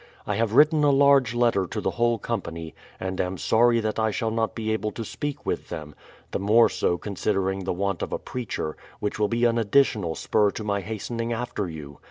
[0.25, 4.09] I have written a large letter to the whole company, and cim sorry that I
[4.09, 5.93] shall not be able to speak with them;
[6.31, 10.49] the more so considering the want of a preacher, which will be an additional spur
[10.53, 11.99] to my hastening after you.